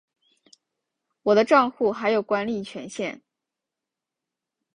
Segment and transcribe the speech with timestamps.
[1.21, 3.21] 我的帐户还有管理权限